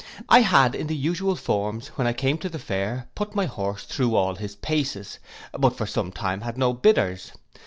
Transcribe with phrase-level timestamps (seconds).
[0.29, 3.83] I had, in the usual forms, when I came to the fair, put my horse
[3.83, 5.19] through all his paces;
[5.51, 7.33] but for some time had no bidders.